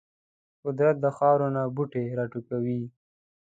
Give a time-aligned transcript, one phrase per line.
[0.63, 2.79] قدرت د خاورو نه بوټي راټوکوي.